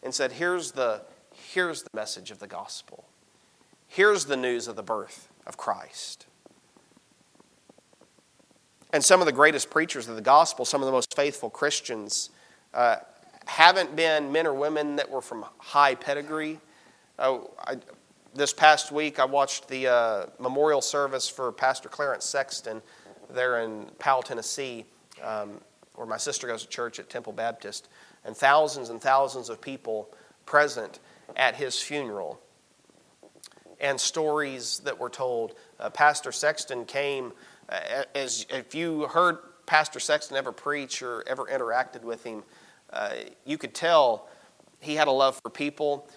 [0.03, 3.05] and said, Here's the, here's the message of the gospel.
[3.87, 6.27] Here's the news of the birth of Christ.
[8.93, 12.31] And some of the greatest preachers of the gospel, some of the most faithful Christians,
[12.75, 12.97] uh,
[13.47, 16.59] haven't been men or women that were from high pedigree.
[17.19, 17.77] Uh, I,
[18.35, 22.83] this past week, I watched the uh, memorial service for Pastor Clarence Sexton
[23.33, 24.85] there in Powell, Tennessee,
[25.23, 25.61] um,
[25.95, 27.89] where my sister goes to church at Temple Baptist,
[28.25, 30.09] and thousands and thousands of people
[30.47, 30.99] present
[31.37, 32.41] at his funeral
[33.81, 35.55] and stories that were told.
[35.79, 37.33] Uh, Pastor Sexton came,
[37.69, 42.43] uh, as if you heard Pastor Sexton ever preach or ever interacted with him,
[42.93, 43.15] uh,
[43.45, 44.29] you could tell
[44.81, 46.09] he had a love for people,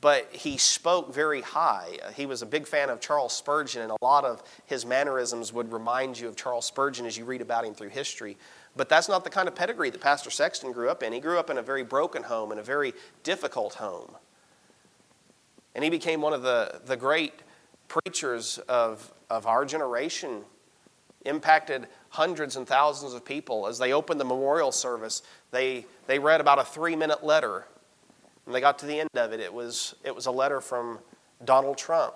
[0.00, 1.98] but he spoke very high.
[2.04, 5.52] Uh, he was a big fan of Charles Spurgeon, and a lot of his mannerisms
[5.52, 8.36] would remind you of Charles Spurgeon as you read about him through history.
[8.76, 11.12] But that's not the kind of pedigree that Pastor Sexton grew up in.
[11.12, 12.92] He grew up in a very broken home, in a very
[13.22, 14.16] difficult home.
[15.78, 17.34] And he became one of the, the great
[17.86, 20.42] preachers of, of our generation,
[21.24, 23.64] impacted hundreds and thousands of people.
[23.68, 25.22] As they opened the memorial service,
[25.52, 27.64] they, they read about a three minute letter.
[28.42, 30.98] When they got to the end of it, it was, it was a letter from
[31.44, 32.14] Donald Trump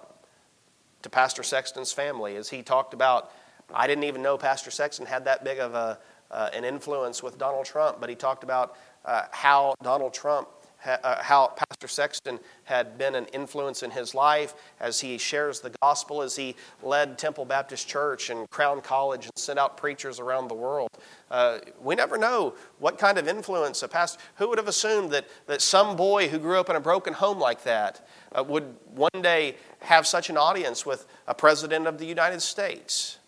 [1.03, 3.31] to Pastor Sexton's family as he talked about.
[3.73, 6.01] I didn't even know Pastor Sexton had that big of a,
[6.33, 10.49] uh, an influence with Donald Trump, but he talked about uh, how Donald Trump
[10.85, 15.71] uh, how Pastor Sexton had been an influence in his life as he shares the
[15.83, 20.49] gospel, as he led Temple Baptist Church and Crown College and sent out preachers around
[20.49, 20.91] the world.
[21.31, 25.27] Uh, we never know what kind of influence a pastor, who would have assumed that,
[25.47, 28.65] that some boy who grew up in a broken home like that uh, would
[28.95, 33.19] one day have such an audience with a president of the United States?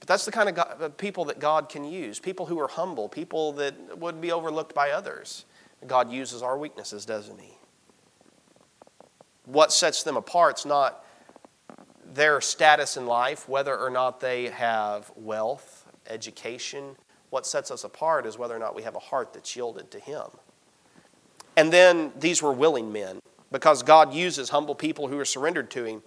[0.00, 3.08] But that's the kind of God, people that God can use people who are humble,
[3.08, 5.44] people that would be overlooked by others.
[5.86, 7.52] God uses our weaknesses, doesn't He?
[9.44, 11.04] What sets them apart is not
[12.12, 16.96] their status in life, whether or not they have wealth, education.
[17.30, 19.98] What sets us apart is whether or not we have a heart that's yielded to
[19.98, 20.24] Him.
[21.56, 23.20] And then these were willing men
[23.50, 26.02] because God uses humble people who are surrendered to Him.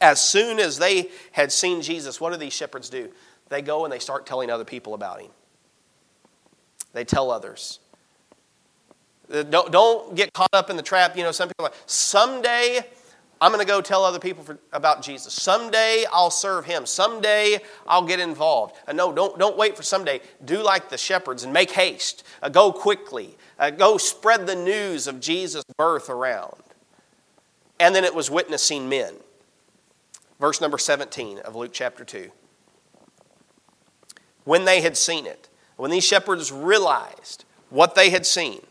[0.00, 3.10] As soon as they had seen Jesus, what do these shepherds do?
[3.48, 5.30] They go and they start telling other people about Him.
[6.92, 7.80] They tell others.
[9.32, 11.16] Uh, don't, don't get caught up in the trap.
[11.16, 12.80] You know, some people are like, someday
[13.40, 15.34] I'm going to go tell other people for, about Jesus.
[15.34, 16.86] Someday I'll serve him.
[16.86, 18.76] Someday I'll get involved.
[18.86, 20.20] Uh, no, don't, don't wait for someday.
[20.44, 22.24] Do like the shepherds and make haste.
[22.42, 23.36] Uh, go quickly.
[23.58, 26.62] Uh, go spread the news of Jesus' birth around.
[27.78, 29.14] And then it was witnessing men.
[30.40, 32.30] Verse number 17 of Luke chapter 2.
[34.44, 38.62] When they had seen it, when these shepherds realized what they had seen,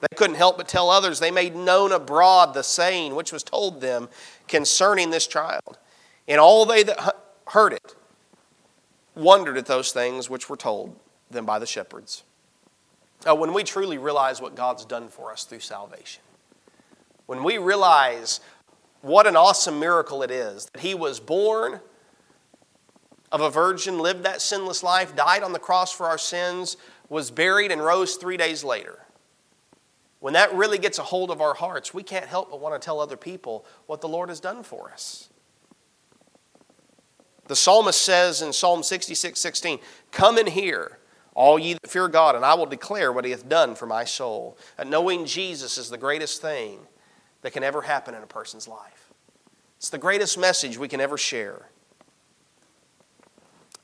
[0.00, 1.20] they couldn't help but tell others.
[1.20, 4.08] They made known abroad the saying which was told them
[4.48, 5.78] concerning this child.
[6.26, 7.16] And all they that
[7.48, 7.94] heard it
[9.14, 10.98] wondered at those things which were told
[11.30, 12.24] them by the shepherds.
[13.24, 16.22] Now, when we truly realize what God's done for us through salvation,
[17.26, 18.40] when we realize
[19.00, 21.80] what an awesome miracle it is that He was born
[23.30, 26.76] of a virgin, lived that sinless life, died on the cross for our sins,
[27.08, 29.03] was buried, and rose three days later
[30.24, 32.82] when that really gets a hold of our hearts, we can't help but want to
[32.82, 35.28] tell other people what the Lord has done for us.
[37.46, 39.80] The psalmist says in Psalm 66 16,
[40.12, 40.98] Come and hear,
[41.34, 44.04] all ye that fear God, and I will declare what he hath done for my
[44.04, 44.56] soul.
[44.78, 46.78] And knowing Jesus is the greatest thing
[47.42, 49.12] that can ever happen in a person's life.
[49.76, 51.68] It's the greatest message we can ever share.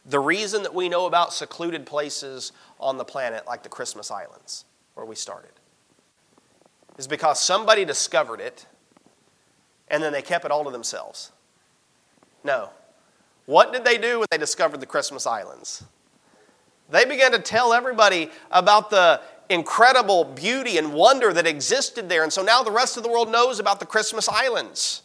[0.06, 4.64] The reason that we know about secluded places on the planet, like the Christmas Islands,
[4.94, 5.52] where we started,
[6.98, 8.66] is because somebody discovered it
[9.88, 11.32] and then they kept it all to themselves.
[12.44, 12.70] No.
[13.46, 15.82] What did they do when they discovered the Christmas Islands?
[16.90, 22.22] They began to tell everybody about the incredible beauty and wonder that existed there.
[22.22, 25.02] And so now the rest of the world knows about the Christmas Islands.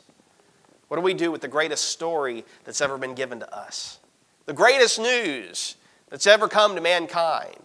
[0.88, 4.00] What do we do with the greatest story that's ever been given to us?
[4.46, 5.76] The greatest news
[6.10, 7.58] that's ever come to mankind.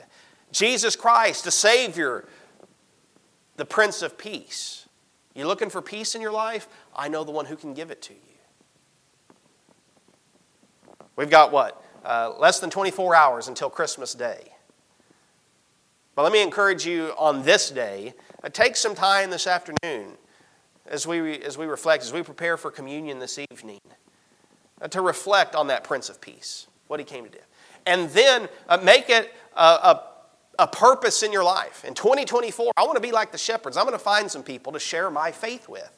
[0.52, 2.24] Jesus Christ, the Savior,
[3.60, 4.86] the Prince of Peace.
[5.34, 6.66] You're looking for peace in your life?
[6.96, 9.34] I know the one who can give it to you.
[11.14, 11.84] We've got what?
[12.02, 14.54] Uh, less than 24 hours until Christmas Day.
[16.14, 20.16] But let me encourage you on this day, uh, take some time this afternoon
[20.86, 23.80] as we, as we reflect, as we prepare for communion this evening,
[24.80, 27.40] uh, to reflect on that Prince of Peace, what he came to do.
[27.84, 30.00] And then uh, make it a,
[30.60, 31.84] a, purpose in your life.
[31.84, 33.76] In 2024, I want to be like the shepherds.
[33.76, 35.90] I'm going to find some people to share my faith with.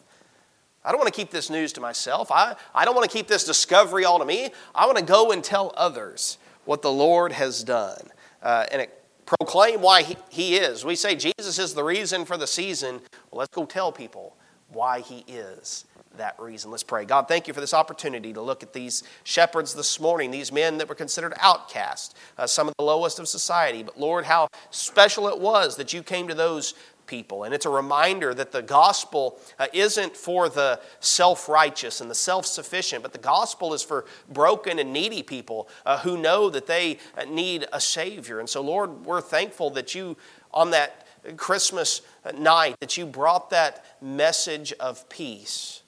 [0.84, 2.30] I don't want to keep this news to myself.
[2.30, 4.50] I, I don't want to keep this discovery all to me.
[4.74, 8.08] I want to go and tell others what the Lord has done.
[8.42, 10.84] Uh, and it proclaim why he, he is.
[10.84, 13.00] We say Jesus is the reason for the season.
[13.30, 14.36] Well, let's go tell people
[14.68, 15.84] why he is
[16.18, 16.70] that reason.
[16.70, 17.04] Let's pray.
[17.04, 20.78] God, thank you for this opportunity to look at these shepherds this morning, these men
[20.78, 23.82] that were considered outcasts, uh, some of the lowest of society.
[23.82, 26.74] But Lord, how special it was that you came to those
[27.06, 27.44] people.
[27.44, 32.14] And it's a reminder that the gospel uh, isn't for the self righteous and the
[32.14, 36.66] self sufficient, but the gospel is for broken and needy people uh, who know that
[36.66, 38.40] they uh, need a Savior.
[38.40, 40.16] And so, Lord, we're thankful that you,
[40.52, 41.06] on that
[41.36, 42.02] Christmas
[42.36, 45.82] night, that you brought that message of peace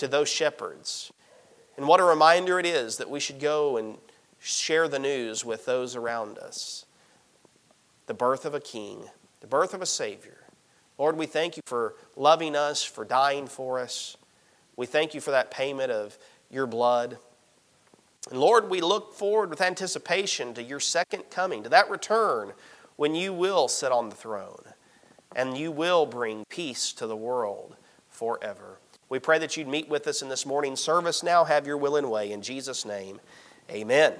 [0.00, 1.12] to those shepherds.
[1.76, 3.96] And what a reminder it is that we should go and
[4.38, 6.84] share the news with those around us.
[8.06, 9.04] The birth of a king,
[9.40, 10.38] the birth of a Savior.
[10.98, 14.16] Lord, we thank you for loving us, for dying for us.
[14.76, 16.18] We thank you for that payment of
[16.50, 17.18] your blood.
[18.30, 22.52] And Lord, we look forward with anticipation to your second coming, to that return
[22.96, 24.62] when you will sit on the throne
[25.34, 27.76] and you will bring peace to the world
[28.08, 28.78] forever.
[29.10, 31.44] We pray that you'd meet with us in this morning's service now.
[31.44, 32.30] Have your will and way.
[32.30, 33.20] In Jesus' name,
[33.68, 34.14] amen.